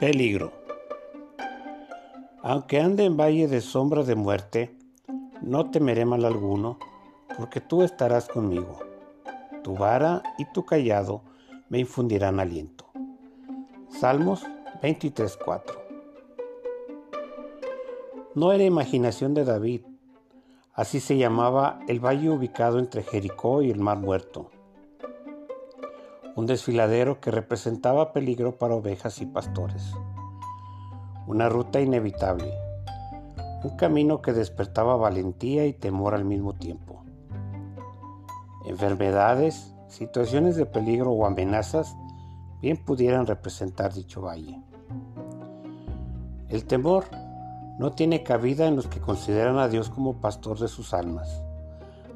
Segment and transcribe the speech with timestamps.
[0.00, 0.50] Peligro.
[2.42, 4.74] Aunque ande en valle de sombra de muerte,
[5.42, 6.78] no temeré mal alguno,
[7.36, 8.78] porque tú estarás conmigo.
[9.62, 11.20] Tu vara y tu callado
[11.68, 12.86] me infundirán aliento.
[13.90, 14.46] Salmos
[14.80, 15.74] 23:4.
[18.34, 19.82] No era imaginación de David,
[20.72, 24.50] así se llamaba el valle ubicado entre Jericó y el Mar Muerto
[26.40, 29.92] un desfiladero que representaba peligro para ovejas y pastores,
[31.26, 32.50] una ruta inevitable,
[33.62, 37.04] un camino que despertaba valentía y temor al mismo tiempo.
[38.64, 41.94] Enfermedades, situaciones de peligro o amenazas
[42.62, 44.62] bien pudieran representar dicho valle.
[46.48, 47.04] El temor
[47.78, 51.42] no tiene cabida en los que consideran a Dios como pastor de sus almas.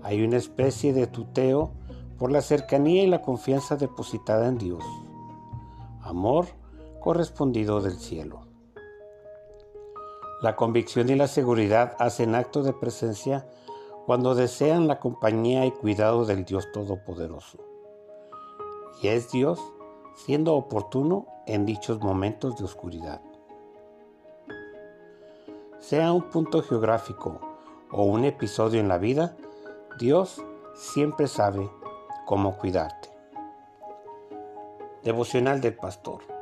[0.03, 1.73] Hay una especie de tuteo
[2.25, 4.83] por la cercanía y la confianza depositada en Dios.
[6.01, 6.47] Amor
[6.99, 8.47] correspondido del cielo.
[10.41, 13.47] La convicción y la seguridad hacen acto de presencia
[14.07, 17.59] cuando desean la compañía y cuidado del Dios Todopoderoso.
[19.03, 19.61] Y es Dios
[20.15, 23.21] siendo oportuno en dichos momentos de oscuridad.
[25.79, 27.39] Sea un punto geográfico
[27.93, 29.37] o un episodio en la vida,
[29.99, 30.43] Dios
[30.75, 31.69] siempre sabe
[32.25, 33.09] cómo cuidarte.
[35.03, 36.34] Devocional del Pastor.